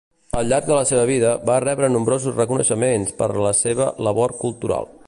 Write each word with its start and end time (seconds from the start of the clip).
Al 0.37 0.47
llarg 0.51 0.69
de 0.69 0.73
la 0.77 0.85
seva 0.91 1.03
vida 1.09 1.33
va 1.49 1.59
rebre 1.65 1.91
nombrosos 1.97 2.37
reconeixements 2.41 3.17
per 3.21 3.29
la 3.49 3.57
seva 3.61 3.93
labor 4.11 4.37
cultural. 4.45 4.95